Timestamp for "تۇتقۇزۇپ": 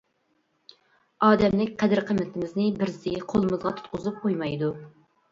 3.81-4.17